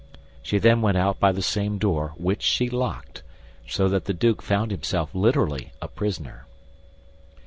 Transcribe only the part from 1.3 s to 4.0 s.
the same door, which she locked, so